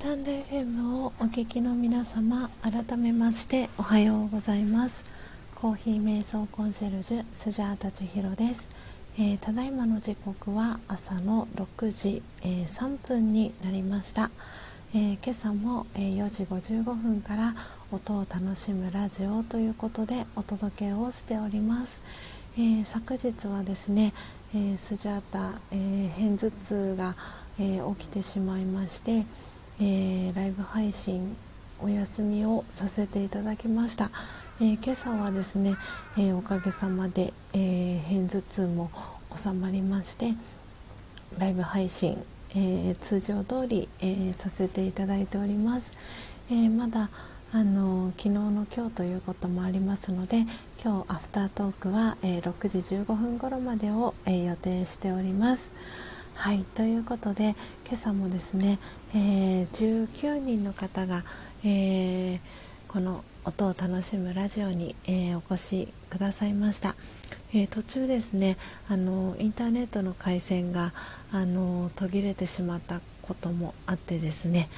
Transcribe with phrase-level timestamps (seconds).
[0.00, 5.04] タンド FM をお聞きの皆様改めましておはようございます。
[5.54, 8.70] コーヒー瞑想コンシェルジュスジャータチヒロです、
[9.18, 14.30] えー、ただいまの時刻は朝の6時、えー、3分になりました、
[14.94, 17.54] えー、今朝も、え4時55分から
[17.92, 22.02] 音を楽しむラジオということでお届けをしております、
[22.58, 24.14] え昨日はですね、
[24.54, 27.16] えスジャータ、え片頭痛が、
[27.58, 29.26] え起きてしまいまして
[29.82, 31.34] えー、ライブ配信
[31.80, 34.10] お休みをさせていただきました、
[34.60, 35.74] えー、今朝はですね、
[36.18, 38.90] えー、おかげさまで、え片頭痛も
[39.34, 40.34] 収まりまして
[41.38, 42.22] ライブ配信、
[42.54, 45.94] え通常通り、えさせていただいております、
[46.50, 47.08] えまだ
[47.54, 50.44] あの昨日の今日ということもありますので
[50.84, 55.72] 今日アフタートークは、え6時15分頃までを、え予定しております。
[56.40, 57.54] はいということで
[57.86, 58.78] 今朝もですね、
[59.14, 61.22] えー、19人の方が、
[61.66, 62.40] えー、
[62.88, 66.96] この音を楽しむラジオに、えー、お越しくださいました、
[67.52, 68.56] え途中ですね
[68.88, 70.94] あのインターネットの回線が
[71.30, 74.70] あの途切れてしまったこともあってですね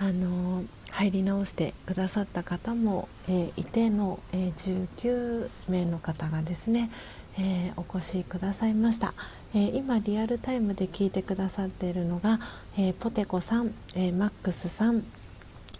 [0.00, 6.90] あの入り直してくださった方も、えいての、え19名の方がですね、
[7.38, 9.14] えお越しくださいました。
[9.52, 12.38] えー、今リアルタイムで聞いてくださっているのが、
[12.78, 15.04] えー、ポテコさん、えー、マックスさん、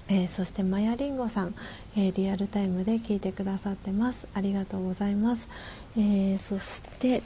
[0.09, 1.55] えそしてマヤリンゴさん、
[1.97, 4.27] えリアルタイムで聞いてくださってます。
[4.35, 5.49] ありがとうございます、
[5.97, 7.23] えそして、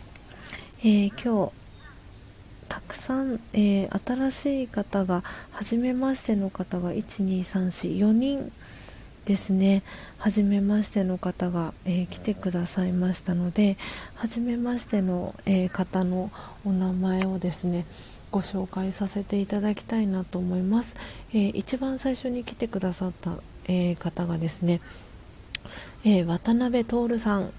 [0.84, 1.52] え今日
[2.68, 8.52] たくさん、え新しい方が初めましての方が12344人。
[9.24, 9.82] ですね。
[10.18, 13.76] 初めましての方が、えー、来てくださいましたので
[14.14, 16.30] 初めましての、えー、方の
[16.64, 17.84] お名前をですね
[18.30, 20.96] ご紹介させていただきたいなと思います、
[21.32, 23.36] えー、一番最初に来てくださった、
[23.68, 24.80] え方がですね、
[26.04, 27.52] え渡辺徹さん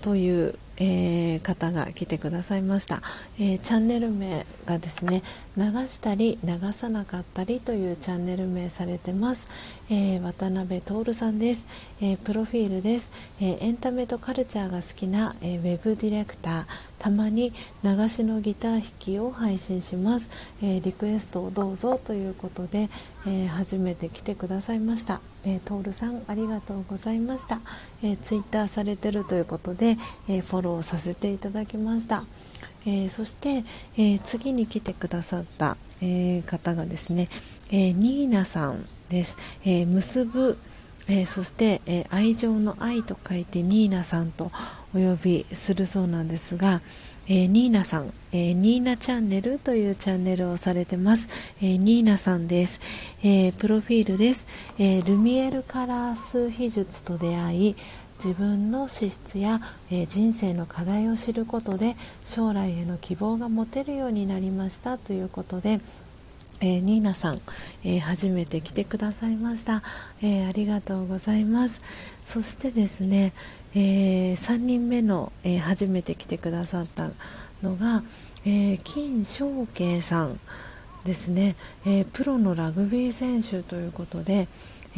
[0.00, 3.02] という、えー、方が来てくださいました、
[3.38, 5.22] えー、チャンネル名がですね
[5.56, 9.48] 流したり流さなかったりというチャンネル名されてます、
[9.88, 11.66] えー、渡辺徹さんです、
[12.00, 13.10] えプロフィールです、
[13.40, 16.64] えエンタメとカルチャーが好きな、えウェブディレクター。
[16.98, 17.52] たまに
[17.84, 20.28] 流しのギター弾きを配信します、
[20.62, 22.88] えリクエストをどうぞということで、
[23.26, 27.60] え初めて来てくださいました、えー、さんありがとうございました、
[28.02, 29.96] えツイッターされてるということで、
[30.28, 32.24] えフォローさせていただきました、
[32.86, 33.64] えー、そして、
[33.96, 37.28] えー、次に来てくださった、えー、方がですね、
[37.70, 38.95] えニーナさん。
[39.08, 40.58] です、え結ぶ、
[41.08, 44.50] えそして、え愛情の愛と書いてニーナさんと
[44.94, 46.80] お呼びするそうなんですが、
[47.28, 51.28] えニーナさん、えニーナチャンネルというチャンネルをされてます、
[51.60, 52.80] えニーナさんです、
[53.22, 54.46] えプロフィールです、
[54.78, 57.76] えルミエルカラー数秘術と出会い
[58.22, 65.80] 自分の資質や、えー、人生の課題を知ることで将来への希望が持てるようになりましたということで、
[66.60, 67.40] えー、ニーナさん、
[67.84, 69.82] えー、初めて来てくださいました、
[70.22, 71.80] えありがとうございます。
[72.24, 73.32] そしてですね、
[73.74, 77.10] え3人目の、え初めて来てくださった
[77.62, 78.02] のが、
[78.44, 80.40] え金正慶さん
[81.04, 84.48] ですね、えプロのラグビー選手ということで、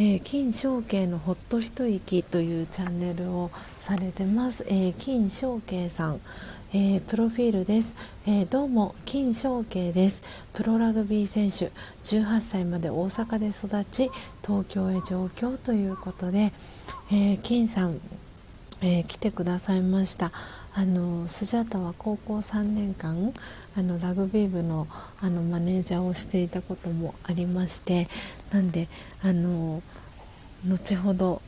[0.00, 3.50] えー、金正慶のほっと一息というチャンネルを
[3.80, 6.20] されてます、えー、金正慶さん、
[6.70, 7.94] えー、プロフィールです、
[8.26, 10.22] えどうも金正慶です。
[10.52, 11.72] プロラグビー選手。
[12.04, 14.10] 18歳まで大阪で育ち
[14.46, 16.52] 東京へ上京ということで、
[17.10, 17.98] え金さん、
[18.82, 20.30] え来てくださいました。
[20.74, 23.32] あのスジャタは高校3年間
[23.74, 24.86] あのラグビー部の
[25.22, 28.08] あのマネージャーをしていたこともありまして
[28.52, 28.88] なんで
[29.22, 29.82] あの
[30.66, 31.40] 後ほど、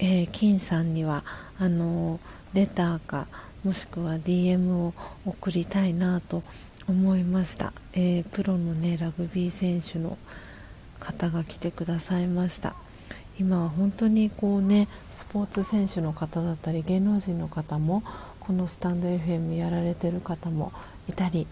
[0.00, 1.22] え、金さんには
[1.60, 2.18] あの
[2.54, 3.26] レターか
[3.64, 4.94] もしくは DM を
[5.24, 6.42] 送りたいなと
[6.88, 10.18] 思いました、えー、プロのねラグビー選手の
[11.00, 12.74] 方が来てくださいました。
[13.38, 18.02] 今は本当にこうねスポーツ選手の方だったり芸能人の方も
[18.38, 20.72] このスタンド FM やられている方も
[21.08, 21.46] いたり、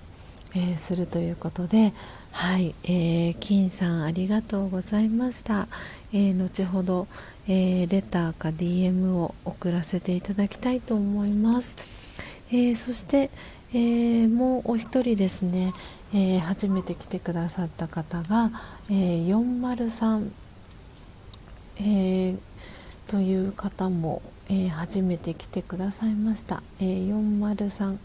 [0.54, 1.92] えー、するということで
[2.30, 5.66] はい、えー、金さんありがとうございました、
[6.12, 7.08] えー、後ほど、
[7.46, 11.76] えレターか DM を送らせていただきたいと思います、
[12.52, 13.30] えそして、
[13.74, 15.72] えもうお一人ですね、
[16.14, 18.50] え初めて来てくださった方が、
[18.90, 20.30] え403
[21.78, 22.38] えー、
[23.08, 27.96] という方も、え、初めて来てくださいました、えー、403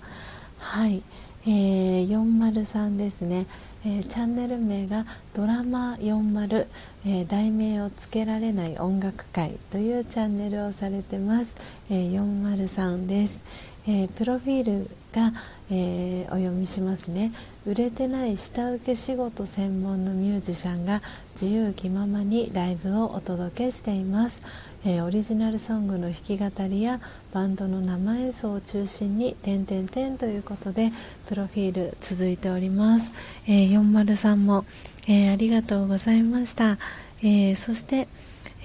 [0.60, 1.04] はい、
[1.46, 3.46] ええー、403ですね、
[3.86, 6.68] え、チャンネル名がドラマ40、
[7.06, 11.56] え、題名をつけられない音楽会というチャンネルをされてます、
[11.90, 13.44] えー、403です、
[13.88, 15.32] えー、プロフィールが、
[15.72, 17.32] えー、お読みしますね。
[17.66, 21.02] 売れてない下請け仕事専門のミュージシャンが
[21.34, 24.42] 自由気ままにライブをお届けしています。
[24.86, 27.00] えー、オリジナルソングの弾き語りや
[27.34, 30.92] バンドの生演奏を中心に「点点点」ということで
[31.28, 33.12] プロフィール続いております、
[33.48, 34.66] えー、403も、
[35.08, 36.78] え、ありがとうございました、
[37.24, 38.08] えそして、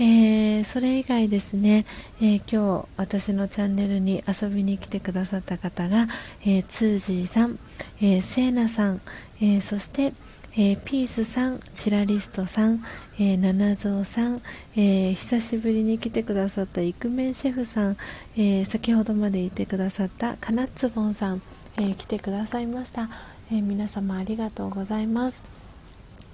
[0.05, 1.85] えそれ以外ですね、
[2.21, 6.09] え今日私のチャンネルに遊びに来てくださった方が、
[6.45, 7.57] えツージーさん、
[8.01, 9.01] えー、セーナさん、
[9.41, 10.13] えそして、
[10.57, 12.85] え、ピースさん、チラリストさん、
[13.21, 14.43] えー、七蔵さん、
[14.77, 17.97] え、久しぶりに来てくださったイクメンシェフさん、
[18.37, 21.43] え先ほどまでいてくださったカナッツボンさん、
[21.81, 23.09] え来てくださいました、
[23.53, 25.45] え皆様ありがとうございます。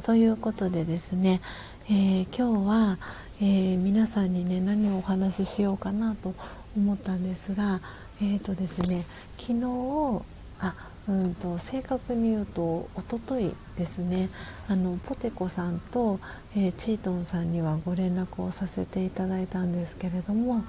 [0.04, 1.42] ということでですね、
[1.90, 2.98] え今日は、
[3.40, 6.34] え皆さんにね何をお話ししようかなと
[6.76, 7.80] 思ったんですが
[8.20, 9.04] えっ、とですね
[9.38, 10.22] 昨日
[10.60, 10.74] あ
[11.08, 14.28] うんと正確に言うとおとといですね
[14.68, 16.18] あのポテコさんと、
[16.56, 20.64] えー、チートンさんにはご連絡をさせていただいたんですけれども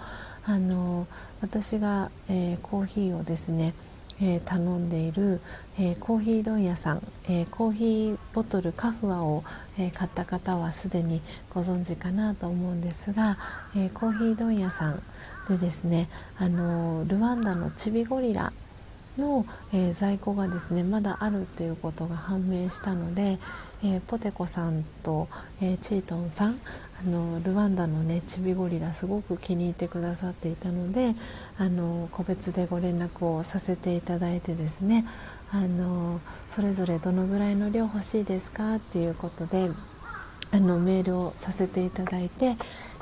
[0.45, 1.07] あの
[1.41, 3.73] 私が、えー、コーヒーをですね
[4.21, 5.39] えー、頼んでいる、
[5.77, 9.43] えー、コーヒー問屋さん、えー、コーヒーボトルカフアを、
[9.77, 11.21] え買った方はすでに
[11.53, 13.37] ご存知かなと思うんですが、
[13.77, 15.01] えコーヒー問屋さん
[15.47, 18.51] でですねあのルワンダのチビゴリラ
[19.17, 23.39] の、え、在庫がですねまだあるっていうことが判明したので、
[23.83, 25.27] え、ポテコさんと、
[25.61, 26.59] え、チートンさん
[27.01, 31.15] あのルワンダのねチビゴリラすごく気に入ってくださっていたので
[31.59, 35.05] あの個別でご連絡をさせていただいてですね
[35.51, 36.21] あの
[36.55, 39.69] それぞれどのぐらいの量欲しいですかっていうことで
[40.51, 42.55] あのメールをさせていただいて、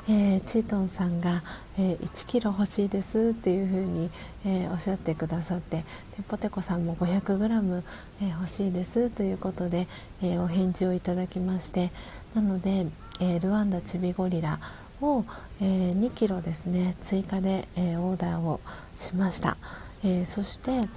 [0.08, 1.44] えー、チートンさんが、
[1.78, 4.10] えー、1キロ欲しいですっていうふうに、
[4.44, 5.84] えー、おっしゃってくださってで
[6.26, 7.82] ポテコさんも 500g、
[8.22, 9.86] えー、欲しいですということで、
[10.20, 11.90] えお返事をいただきまして
[12.34, 12.86] なので、
[13.20, 14.58] えルワンダチビゴリラ
[15.00, 15.24] を、
[15.60, 18.60] え2キロですね追加で、えオーダーを
[18.96, 19.56] しました、
[20.04, 20.88] えそして、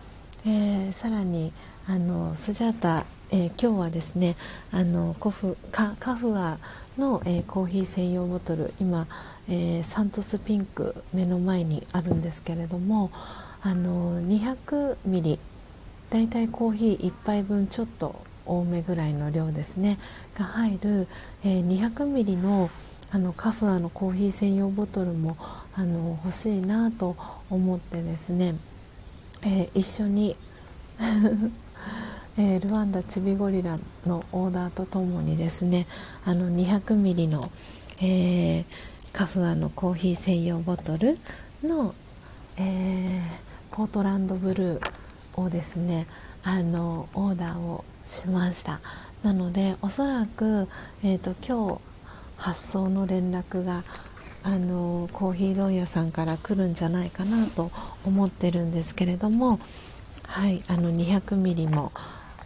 [0.46, 1.54] えさらに
[1.88, 4.36] あのスジャータ、え今日はですね
[4.72, 6.58] あのコフカカフア
[6.98, 9.08] の、えー、コーヒー専用ボトル今、
[9.50, 13.12] えー、サントスピンク目の前にあるんですけれども
[13.62, 15.40] あの200ミリ
[16.10, 19.98] だいたいコーヒー1杯分ちょっと多めぐらいの量ですね
[20.38, 21.08] が入る、
[21.44, 22.70] えー、200ミリの
[23.14, 25.36] あのカフアのコーヒー専用ボトルも
[25.74, 27.18] あの欲しいなと
[27.50, 28.56] 思ってですね、
[29.44, 30.38] えー、一緒に
[32.38, 35.86] えー、ルワンダチビゴリラのオーダーとともにですね
[36.26, 37.52] あの200ミリの、
[38.00, 38.66] えー、
[39.12, 41.20] カフアのコーヒー専用ボトル
[41.62, 41.94] の、
[42.58, 43.22] え、
[43.72, 46.08] ポートランドブルーをですね
[46.44, 48.80] あのオーダーをしました。
[49.24, 50.68] なのでおそらく、
[51.04, 51.91] えーと、今日
[52.42, 53.84] 発送の連絡が
[54.44, 57.72] あのコーヒー問屋さんから来るんじゃないかなと
[58.04, 59.60] 思ってるんですけれども
[60.24, 61.92] はいあの200ミリも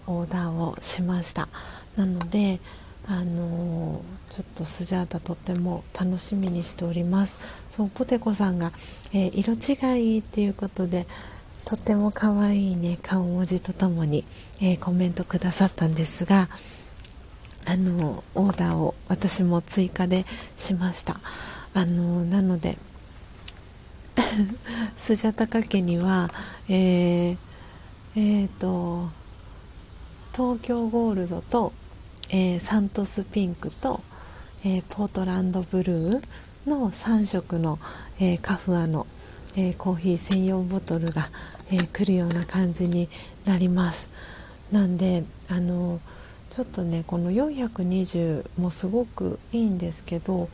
[0.06, 1.48] オーダーをしました。
[1.96, 2.60] なので
[3.08, 4.02] あの、
[4.32, 7.38] ちょっとスジャータとっても楽しみにしております。
[7.70, 8.72] そうポテコさんが、
[9.14, 11.06] えー、色違いっていうことで
[11.66, 14.24] とっても可愛いね顔文字とともに、
[14.62, 16.48] えー、コメントくださったんですが
[17.66, 20.26] あのオーダーを私も追加で
[20.58, 21.20] しました。
[21.74, 22.78] あのなので
[24.96, 26.30] スジャタカ家には
[26.70, 27.38] えー、
[28.16, 29.10] えー、と
[30.36, 31.74] 東京ゴールドと、
[32.30, 34.02] えー、サントスピンクと、
[34.64, 36.24] えー、ポートランドブルー
[36.68, 37.80] の3色の、
[38.20, 39.08] え、カフアの、
[39.56, 41.30] えコーヒー専用ボトルが、
[41.72, 43.08] え来るような感じに
[43.46, 44.10] なります。
[44.72, 46.02] なんであの
[46.56, 50.48] ちょっとねこの420もすごくいいんですけど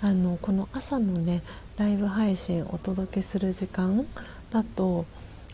[0.00, 1.42] あのこの朝のね
[1.76, 4.04] ライブ配信お届けする時間
[4.50, 5.06] だと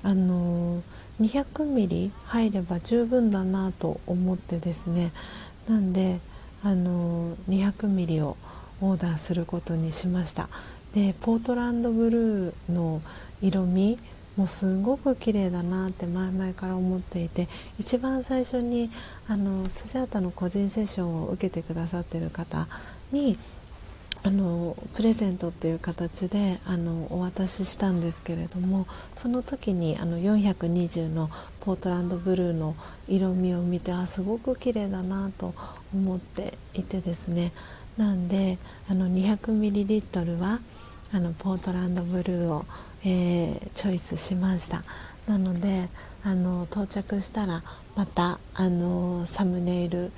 [0.02, 0.82] あの
[1.20, 5.12] 200ミリ入れば十分だなと思ってですね
[5.68, 6.20] なんで
[6.64, 8.38] あの200ミリを
[8.80, 10.48] オーダーすることにしました。
[10.94, 13.02] でポートランドブルーの
[13.42, 13.98] 色味
[14.36, 17.48] もうすごく綺麗だなって前々から思っていて
[17.78, 18.90] 一番最初に
[19.28, 22.68] あのスジャータの個人セッションを受けてくださってる方
[23.12, 23.38] に
[24.22, 28.86] あのプレゼントっていう形であのお渡ししたんですけれども
[29.16, 31.30] その時にあの420の
[31.60, 32.76] ポートランドブルーの
[33.08, 35.54] 色味を見てあすごく綺麗だなと
[35.94, 37.52] 思っていてですね。
[37.96, 38.58] なんで
[38.88, 40.60] あの 200ml は
[41.12, 42.64] あのポートランドブルーを、
[43.04, 44.84] えー、チョイスしました。
[45.26, 45.88] なので
[46.24, 47.62] あの到着したら
[47.94, 50.12] またあのサムネイル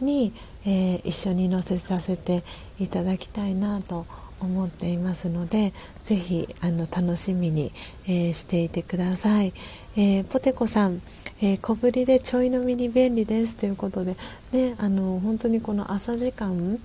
[0.00, 0.32] に、
[0.64, 2.42] えー、一緒に載せさせて
[2.78, 4.06] いただきたいなと
[4.40, 5.72] 思っていますので
[6.04, 7.72] ぜひあの楽しみに、
[8.06, 9.52] えー、していてください、
[9.96, 11.00] えー、ポテコさん、
[11.40, 14.16] えー、小ぶりでちょい飲みに便利ですということで、
[14.52, 16.78] ね、あの本当にこの朝時間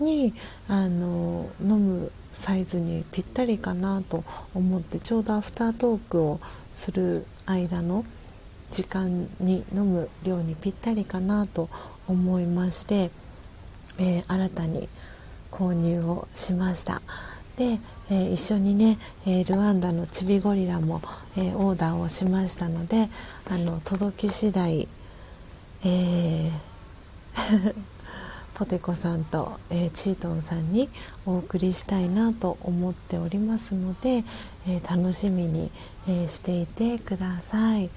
[0.00, 0.34] に
[0.66, 6.40] あの飲むサイズにぴったりかなと思ってちょうどアフタートークを
[6.74, 8.06] する間の
[8.70, 11.68] 時間に飲む量にぴったりかなと
[12.08, 13.10] 思いまして、
[13.98, 14.88] えー、新たに
[15.50, 17.02] 購入をしました。
[17.56, 21.02] で、えー、一緒にね、えー、ルワンダのチビゴリラも、
[21.36, 23.10] えオーダーをしましたので
[23.50, 24.88] あの届き次第、
[25.84, 26.50] え
[28.60, 30.90] ポテコさんと、えー、チートンさんに
[31.24, 34.22] お送りしたいなと思っておりますので、
[34.68, 35.70] えー、楽しみに、
[36.06, 37.88] えー、していてください。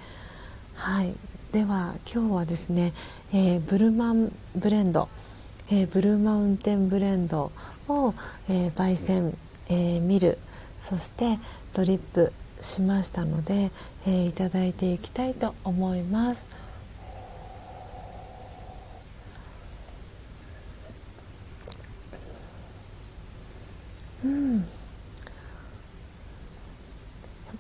[0.75, 1.13] はい、
[1.51, 2.93] では今日はですね、
[3.33, 5.09] えブルマンブレンド、
[5.69, 7.51] えブルーマウンテンブレンド
[7.89, 8.13] を、
[8.47, 9.37] え焙煎、
[9.67, 10.37] えミル
[10.79, 11.39] そして
[11.73, 12.31] ドリップ
[12.61, 13.69] しましたので、
[14.07, 16.62] えいただいていきたいと思います。
[24.23, 24.59] うん。
[24.59, 24.65] やっ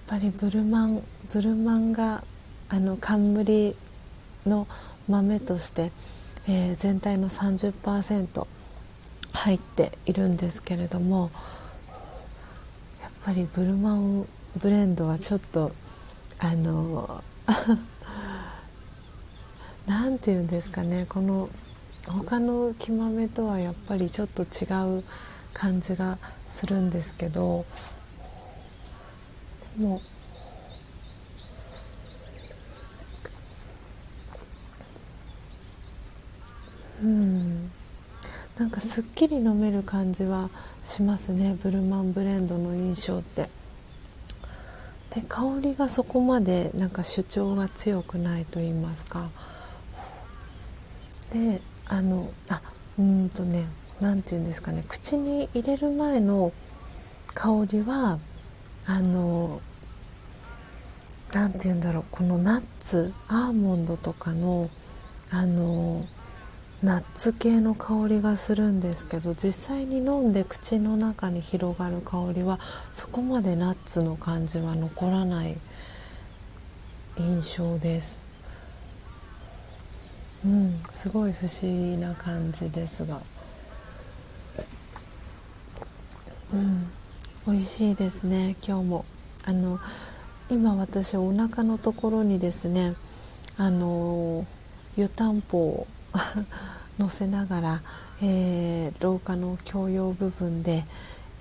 [0.07, 2.23] ぱりブルマンブルマンが
[2.69, 3.75] あの冠
[4.45, 4.67] の
[5.07, 5.91] 豆として、
[6.47, 8.47] えー、全体の30%
[9.33, 11.31] 入っているんですけれども
[13.01, 14.27] やっぱりブルマン
[14.57, 15.71] ブレンドはちょっと
[16.39, 17.23] あの
[19.87, 21.49] 何て言うんですかねこの
[22.07, 25.03] 他の木豆とはやっぱりちょっと違う
[25.53, 26.17] 感じが
[26.49, 27.65] するんですけど
[29.77, 30.01] でも
[37.01, 37.71] うん
[38.57, 40.49] なんかすっきり飲める感じは
[40.83, 43.49] しますねブルマンブレンドの印象って。
[45.13, 49.29] で香りがそこまでなんか主張が強くないと言いますか
[51.31, 52.61] であのあ
[52.97, 53.65] うんとね
[54.01, 56.51] 何て言うんですかね口に入れる前の
[57.33, 58.19] 香りは
[58.85, 59.61] あの
[61.33, 64.69] 何て言うんだろうこのナッツアーモンドとかの
[65.31, 66.05] あの
[66.83, 72.59] ナッツ系の香りがするんですけど実際に飲んで口の中に広がる香りは
[72.93, 75.57] そこまでナッツの感じは残らない
[77.17, 78.19] 印象です。
[80.45, 83.21] うんすごい不思議な感じですが。
[86.53, 86.87] うん
[87.47, 89.05] 美味しいですね今日も。
[89.43, 89.79] あの
[90.49, 92.95] 今私お腹のところにですね
[93.57, 94.45] あの
[94.95, 95.87] 湯たんぽを
[96.99, 97.81] 乗せながら、
[98.21, 100.85] えー、廊下の共用部分で、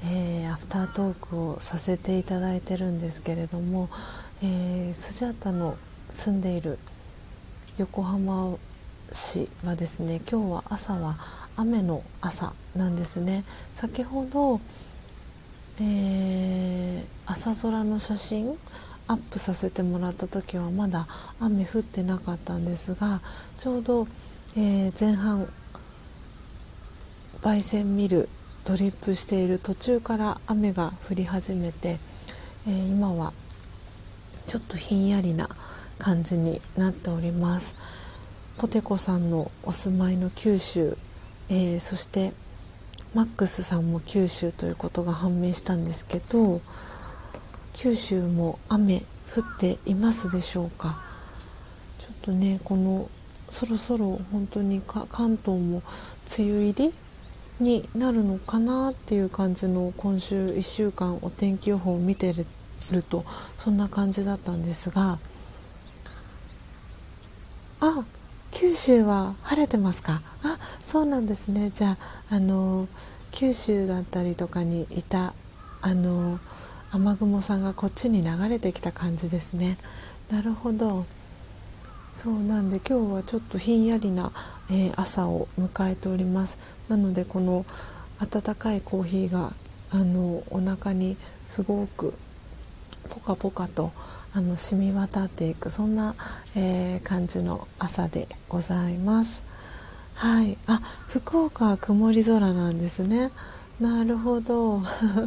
[0.02, 3.88] えー、アフタートークをさせていただいてるんですけれども、
[4.42, 5.76] えー、スジャータの
[6.08, 6.78] 住んでいる
[7.76, 8.56] 横浜
[9.12, 11.18] 市はですね今日は朝は
[11.56, 13.44] 雨の朝なんですね。
[13.76, 14.60] 先ほど、
[15.80, 18.56] えー、朝空の写真
[19.08, 21.06] アップさせてもらった時はまだ
[21.40, 23.20] 雨降ってなかったんですが
[23.58, 24.06] ちょうど
[24.54, 25.48] えー、前半
[27.40, 28.28] 焙煎ミル
[28.66, 31.98] ドリップしている途中から雨が降り始めて、
[32.68, 33.32] えー、今は
[34.44, 35.48] ちょっとひんやりな
[35.98, 37.74] 感じになっております。
[38.58, 40.98] ポテコさんのお住まいの九州、
[41.48, 42.34] えー、そして
[43.14, 46.60] マックスさんも九州ということが判明したんですけど
[47.74, 49.02] 九州も雨
[49.34, 51.02] 降っていますでしょうか？
[51.98, 53.10] ちょっとねこの
[53.50, 55.82] そろそろ本当に関東も
[56.38, 56.94] 梅雨入り
[57.60, 62.46] になるのかなっていう感じの今週1週間お天気予報を見てる
[63.08, 63.24] と
[63.58, 65.18] そんな感じだったんですが
[67.80, 68.04] あ
[68.52, 70.22] 九州は晴れてますか？
[70.44, 71.70] あそうなんですね。
[71.70, 71.96] じゃ
[72.30, 72.86] ああの
[73.32, 75.34] 九州だったりとかにいた
[75.80, 76.38] あの
[76.92, 79.78] 雨雲さんがこっちに流れてきた感じですね。
[80.30, 81.06] なるほど。
[82.12, 84.30] そうなんで今日はちょっとひんやりな、
[84.70, 86.58] えー、朝を迎えております。
[86.88, 87.64] なのでこの
[88.20, 89.54] 温かいコーヒーが
[89.90, 91.16] あのお腹に
[91.48, 92.14] すごく
[93.08, 93.92] ポカポカと
[94.34, 96.14] あの染み渡っていくそんな、
[96.54, 99.42] えー、感じの朝でございます。
[100.14, 100.56] はい。
[100.66, 103.30] あ福岡は曇り空なんですね。
[103.78, 104.82] なるほど。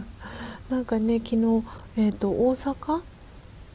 [0.69, 1.64] なんかね昨日、
[1.98, 3.02] えーと、大阪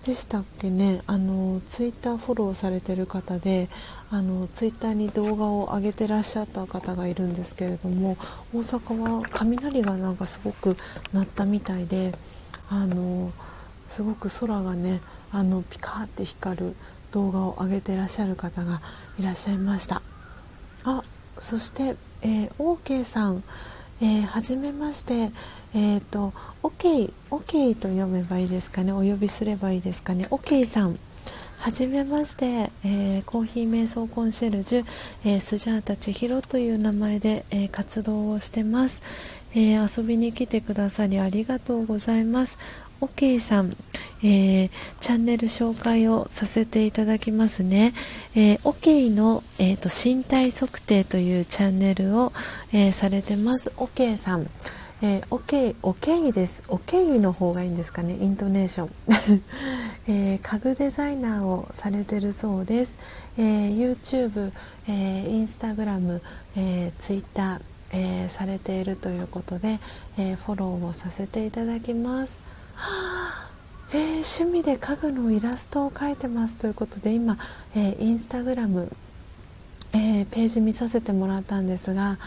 [0.05, 1.03] でしたっけね。
[1.07, 3.69] あのツイッターフォローされてる方で
[4.11, 8.17] あのツイッターに動画を上げてらっしゃった方がいるんですけれども
[8.53, 10.77] 大阪は雷がなんかすごく
[11.13, 12.15] 鳴ったみたいで
[12.69, 13.31] あの
[13.91, 15.01] すごく空がね
[15.33, 16.77] あのピカーって光る
[17.13, 18.81] 動画を上げてらっしゃる方が
[19.19, 20.03] いらっしゃいました。
[20.85, 21.03] あ
[21.39, 23.43] そして、えー、OK さん。
[24.03, 25.31] えー、はじめまして、
[25.75, 26.33] えーと、
[26.63, 28.93] OK, OK と読めばいいですかね。
[28.93, 30.27] お呼びすればいいですかね。
[30.31, 30.99] OK さん。
[31.59, 34.87] はじめまして、えー、コーヒー瞑想コンシェルジュ、
[35.25, 39.03] えー、スジャータ千尋という名前で、えー、活動をしてます、
[39.55, 42.57] え遊びに来てくださりありがとうございます。
[43.01, 43.71] OK さん、
[44.23, 44.71] えー、
[45.01, 47.95] チャンネル紹介をさせていただきますね。
[48.35, 52.33] えー、OK の、えーと、身体測定というチャンネルを、
[52.73, 53.71] えー、されてます。
[53.77, 54.49] OK さん。
[55.03, 56.63] えー、OK、OK です。
[56.69, 58.91] OK の方がいいんですかね、イントネーション。
[60.07, 62.99] えー、家具デザイナーをされてるそうです。
[63.39, 64.53] えー、YouTube、
[64.89, 66.21] えー、Instagram、
[66.57, 67.63] えー、Twitter、
[67.93, 69.81] えー、されているということで、
[70.19, 72.50] えー、フォローをさせていただきます。
[73.93, 74.01] えー、
[74.41, 77.39] 趣味で家具のイラストを描いてますということで今、
[77.75, 78.91] えー、インスタグラム、
[79.93, 82.19] えー、ページ見させてもらったんですが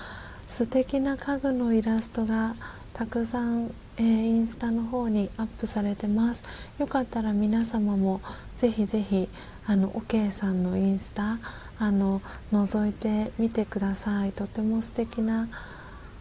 [0.48, 2.56] 素敵な家具のイラストが
[2.94, 6.44] たくさん、えー、インスタの方にアップされてます。
[6.78, 8.22] よかったら皆様も
[8.58, 9.28] ぜひぜひ
[9.66, 11.40] あの OK さんのインスタ
[11.80, 12.22] あの
[12.52, 14.32] 覗いてみてください。
[14.32, 15.48] とても素敵な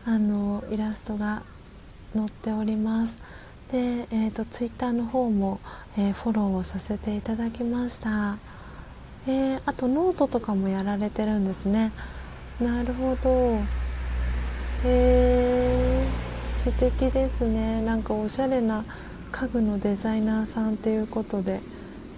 [0.07, 1.43] あのイラストが
[2.15, 3.19] 載っております。
[3.73, 3.79] で、
[4.11, 5.59] えーと、ツイッターの方も、
[5.97, 8.37] えー、フォローをさせていただきました、
[9.27, 11.91] えー、あとノートとかもやられてるんですね。
[12.61, 13.59] なるほど。
[14.85, 17.81] えー、素敵ですね。
[17.81, 18.85] なんかおしゃれな
[19.31, 21.61] 家具のデザイナーさんっていうことで、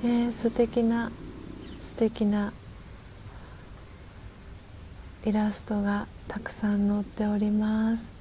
[0.02, 1.12] えー、素敵な
[1.82, 2.52] 素敵な
[5.24, 8.12] イラストがたくさん載っております。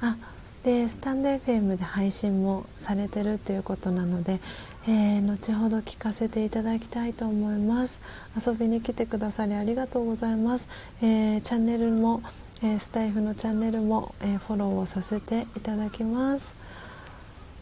[0.00, 0.16] あ
[0.64, 4.40] でスタンド FM で配信もされてるっていうことなので、
[4.88, 8.00] えー、後ほど聞かせていただきたいと思います。
[8.34, 10.66] 遊びに来てくださりありがとうございます、
[11.02, 12.22] えー、チャンネルも、
[12.62, 16.54] えー、スタイフのチャンネルも、えフォローをさせていただきます。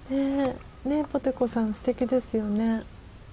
[0.09, 0.55] ね
[0.85, 2.85] ねポテコさん素敵ですよね。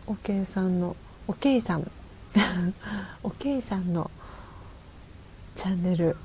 [0.07, 0.95] おけいさんの
[1.27, 1.91] おけいさん。
[3.21, 4.09] おけいさんの
[5.53, 6.17] チャンネル、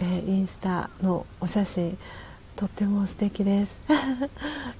[0.00, 1.96] えインスタのお写真。
[2.62, 3.76] とっても素敵です。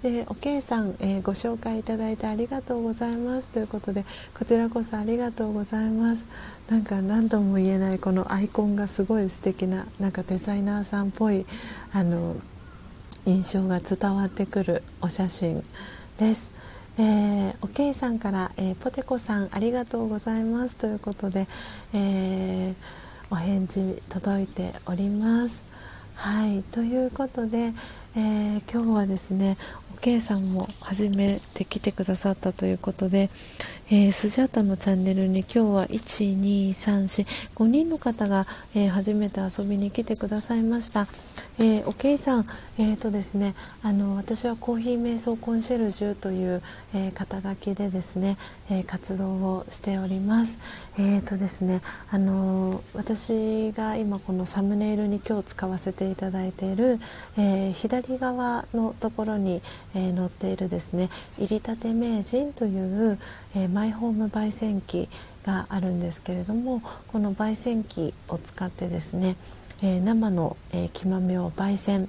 [0.05, 4.05] で おけいさん、えー、ご紹介いただいてありがとうございますということで
[4.39, 6.25] こちらこそありがとうございます。
[6.71, 11.45] なんか何度も言えないこのアイコンがすごい素敵ななんかデザイナーさんっぽい
[11.93, 12.37] あの
[13.27, 15.65] 印象が伝わってくるお写真
[16.19, 16.49] です。
[16.99, 21.49] えー、おけいさんから、えー、ポテコさんありがとうございますということで、
[21.93, 22.75] えー、
[23.29, 25.72] お返事届いております。
[26.15, 27.73] はいということで、
[28.15, 29.57] えー、今日はですね
[29.95, 33.31] おけいさんも初めて来てくださったということで、
[33.95, 41.07] えー、スジャータのチャンネルに今日は12345人の方が、えー、初めて遊びに来てくださいました、
[41.59, 42.47] えー、おけいさん、
[42.79, 46.63] えーとですね、あの私はコーヒー瞑想コンシェルジュという、
[46.95, 48.39] えー、肩書きでですね、
[48.71, 50.59] えー、活動をしております。
[50.99, 56.99] えーとですね、あの私が今このサムネイルに今日使わせていただいている、
[57.37, 59.61] えー、左側のところに、
[59.95, 63.19] えー、載っているですね入りたて名人という、
[63.55, 65.09] えマイホーム焙煎機
[65.45, 69.35] があるんですけれどもこの焙煎機を使ってですね
[69.83, 72.09] えー、生の、えー、木豆を焙煎、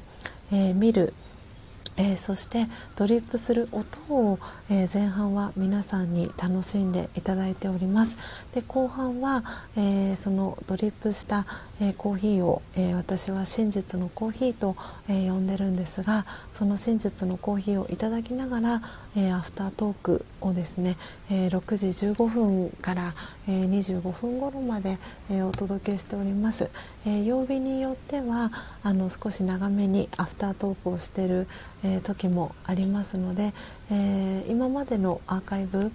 [0.51, 1.15] えー、見る
[1.95, 4.39] えー、そしてドリップする音を、
[4.69, 8.17] え、前半は皆さんに楽しんでいただいております。
[8.53, 9.43] で後半は、
[9.75, 11.47] えー、そのドリップした、
[11.81, 14.75] えコーヒーを、え私は真実のコーヒーと、
[15.07, 18.81] え呼んでるんですがその真実のコーヒーをいただきながら、
[19.15, 20.97] えアフタートークをですね、
[21.31, 23.13] え6時15分から、
[23.47, 24.99] え25分頃まで、
[25.31, 26.69] えお届けしております、
[27.07, 28.51] え曜日によっては
[28.83, 31.47] あの少し長めにアフタートークをしている、
[31.83, 33.51] え、時もありますので、
[33.89, 35.91] え、今までのアーカイブ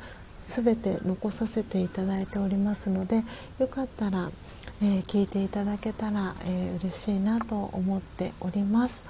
[0.48, 3.22] 全て残させていただいておりますので
[3.58, 4.30] よかったら、
[4.82, 9.04] えー、聞いていただけたら、えー、嬉しいなと思っております。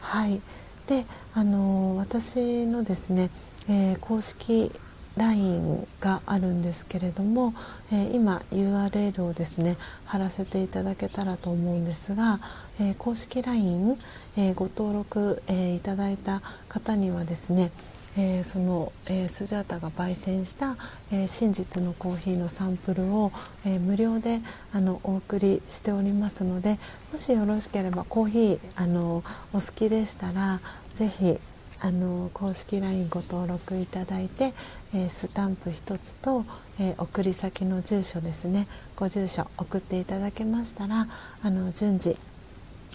[0.00, 0.40] はい
[0.86, 1.04] で
[1.34, 3.30] あの私のですね、
[3.68, 4.72] え公式
[5.16, 7.54] LINE があるんですけれども、
[7.92, 12.40] えー、今 URL をですね貼らせていただけたらと思うんですが、
[12.80, 13.98] えー、公式 LINE、
[14.36, 17.70] えー、ご登録、えいただいた方にはですね
[18.16, 20.76] えー、その、えー、スジャータが焙煎した、
[21.12, 23.32] えー、真実のコーヒーのサンプルを、
[23.64, 24.40] え無料で
[24.72, 26.78] あのお送りしておりますので
[27.12, 29.22] もしよろしければコーヒーあの
[29.52, 30.60] お好きでしたら
[30.94, 31.38] ぜひ
[31.82, 34.52] あの公式 LINE ご登録いただいて、
[34.92, 36.44] え、スタンプ1つと、
[36.78, 38.66] え、送り先の住所ですね。
[38.96, 41.08] ご住所送っていただけましたら
[41.42, 42.18] あの順次、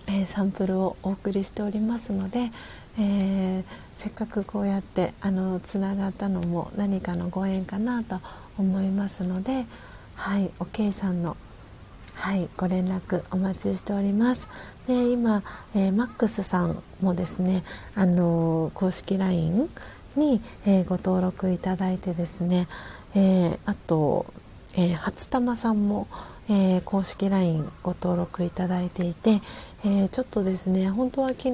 [0.05, 2.51] え、サンプルをお送りしておりますので、
[2.99, 3.63] え
[3.97, 8.19] せっかくこうやってあのつながったのも何かのご縁かなと
[8.57, 9.65] 思いますので
[10.15, 11.37] はいおけいさんの
[12.15, 14.47] はいご連絡お待ちしております。
[14.87, 15.43] で今、
[15.75, 17.63] えー、マックスさんもですね
[17.95, 19.69] あのー、公式 LINE
[20.15, 22.67] に、えー、ご登録いただいてですね、
[23.15, 24.25] えあと、
[24.77, 26.07] え初玉さんも、
[26.47, 29.41] え公式 LINE ご登録いただいていて、
[29.83, 31.51] えちょっとですね本当は昨日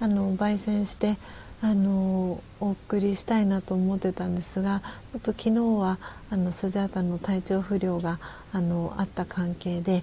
[0.00, 1.18] あの焙煎して
[1.64, 4.82] あのお送りしたいなと思ってたんですが
[5.12, 5.50] ちょっと昨日
[5.80, 5.96] は
[6.28, 8.18] あのスジャータの体調不良が
[8.52, 10.02] あのあった関係で、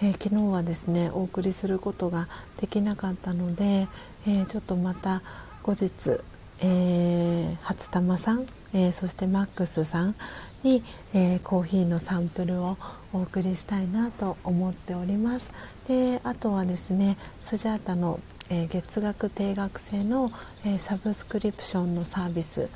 [0.00, 2.28] えー、昨日はですねお送りすることが
[2.62, 3.88] できなかったので、
[4.26, 5.20] えー、ちょっとまた
[5.62, 6.18] 後日、
[6.60, 10.14] えー、初玉さん、えー、そしてマックスさん
[10.62, 10.82] に、
[11.12, 12.78] えー、コーヒーのサンプルを
[13.12, 15.52] お送りしたいなと思っております。
[15.88, 18.18] であとはですねスジャータの
[18.52, 20.30] えー、月額定額制の、
[20.66, 22.68] えー、サブスクリプションのサービス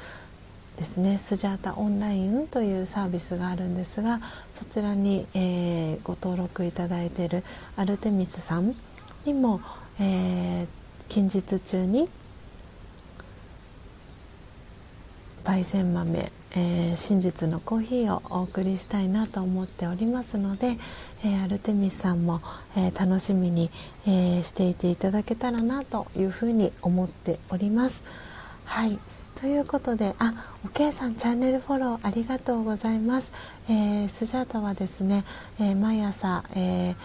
[0.79, 1.19] ですね。
[1.19, 4.21] スジャータオンラインというサービスがあるんですが
[4.55, 7.45] そちらに、えー、ご登録いただいている
[7.77, 8.75] アルテミスさん
[9.27, 9.61] にも、
[10.01, 10.67] え
[11.09, 12.09] 近日中に
[15.45, 20.79] 焙煎豆、えー、真実のコーヒーをお送りしたいなと思っておりますので、
[21.27, 22.41] えー、アルテミスさんも、
[22.77, 23.71] えー、楽しみに、
[24.07, 28.05] えしていていただけたらなというふうに思っております。
[28.65, 28.99] はい
[29.41, 30.33] ということで、あ、
[30.65, 33.31] おけいさんチャンネルフォローありがとうございます。
[33.69, 35.25] えー、スジャータはですね、
[35.61, 36.97] えー、毎朝、えー、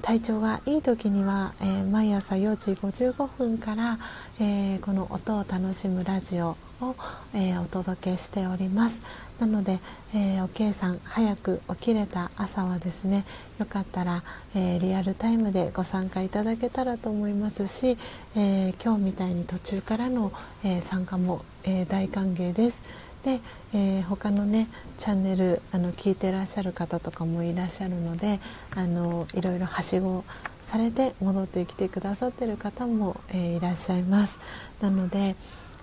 [0.00, 3.98] 体調がいい時には、えー、毎朝4時55分から、
[4.38, 6.56] えー、この音を楽しむラジオ
[6.90, 6.96] を、
[7.34, 9.00] えー、お届けしております。
[9.38, 9.80] なので、
[10.14, 13.24] えー、おけいさん早く起きれた朝はですね
[13.58, 14.22] よかったら、
[14.54, 17.98] えー、リアルタイムでご参加いただけたらと思いますし、
[18.36, 20.32] え今日みたいに途中からの、
[20.62, 22.82] え参加も、え大歓迎です。
[23.24, 23.40] で、
[23.72, 28.38] え他のねチャンネルあの聞いてらっしゃる方とかもいらっしゃるので
[28.74, 30.24] あのいろいろはしご
[30.64, 34.38] されて戻ってきてくださってる方も、えいらっしゃいます。
[34.80, 35.36] なので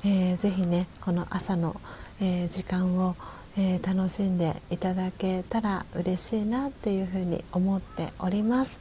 [0.03, 1.79] えー、ぜひねこの朝の、
[2.19, 3.15] えー、時間を、
[3.57, 8.79] えー、楽しんでいただけたら嬉しいなっていうふうに思っております。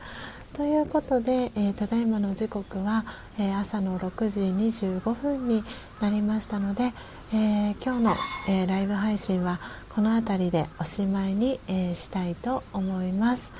[0.55, 3.05] ということで、えー、ただいまの時刻は、
[3.39, 5.63] え、朝の6時25分に
[6.01, 6.93] なりましたので、
[7.33, 8.15] え、今日の、
[8.49, 13.53] えライブ配信はこの辺りでおしまいに、えしたいと思います。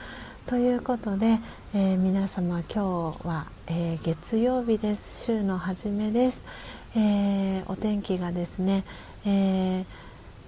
[0.47, 1.39] ということで、
[1.73, 6.45] え皆様今日は、え月曜日です週の初めです。
[6.97, 8.85] えー、お天気がですね、
[9.25, 9.85] え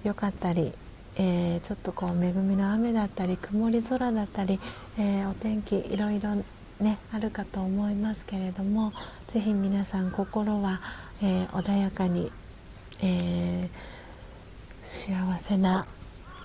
[0.03, 0.73] ー、かったり、
[1.15, 4.59] えー、ちょっとこう恵みの雨だったり曇り空だったり、
[4.97, 6.35] えお天気いろいろ
[6.79, 8.91] ねあるかと思いますけれども
[9.27, 10.81] ぜひ皆さん心は、
[11.21, 12.31] え穏やかに、
[13.01, 13.69] え
[14.83, 15.85] 幸せな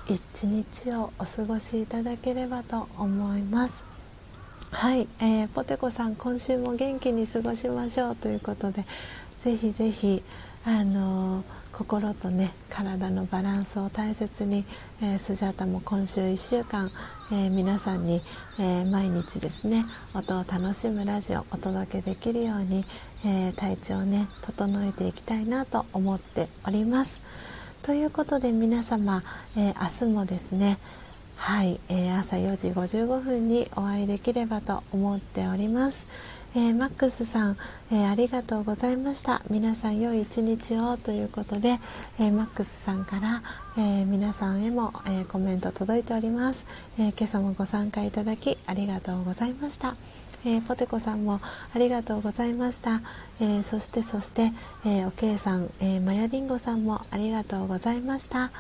[0.07, 3.85] 一日をお過ごしいただければと思います。
[4.71, 8.85] はい、えー、ポテコさん今週も元気に過ごしましょうということで
[9.41, 10.23] ぜひぜひ
[10.65, 14.65] あの心とね体のバランスを大切に、
[15.01, 16.91] えー、スジャータも今週1週間、
[17.31, 18.21] えー、皆さんに、
[18.59, 19.85] えー、毎日ですね
[20.15, 22.85] 音を楽しむラジオをお届けできるように、
[23.25, 27.23] え体調をね整えていきたいなと思っております
[27.83, 29.23] ということで皆様、
[29.57, 30.79] え明日もですね
[31.37, 36.09] はい、え朝4時55分にお会いできればと思っております。
[36.55, 37.57] えー、マックスさん、
[37.93, 39.43] えー、ありがとうございました。
[39.51, 41.79] 皆さん良い一日をということで、
[42.19, 43.43] えー、マックスさんから、
[43.77, 46.67] え皆さんへも、えコメント届いております、
[46.99, 49.95] え今朝もご参加いただきありがとうございました。
[50.47, 51.41] えー、ポテコさんも
[51.75, 53.03] ありがとうございました、
[53.41, 54.53] えー、そしてそして、
[54.87, 58.51] えー、おけいさん、えー、マヤリンゴさんもありがとうございました。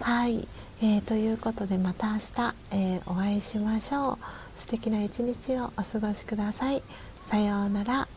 [0.00, 0.48] はい、
[0.80, 4.18] えー、ということでまた明日、えお会いしましょう。
[4.60, 6.82] 素敵な一日をお過ごしください。
[7.26, 8.08] さようなら。